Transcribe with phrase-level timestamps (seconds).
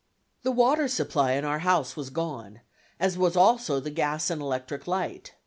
[0.41, 2.61] The water supply in our house was gone,
[2.99, 5.33] as was also the gas and electric light.